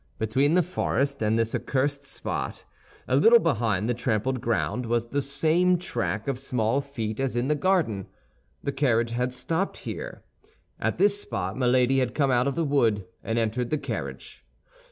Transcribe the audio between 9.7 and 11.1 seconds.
here. At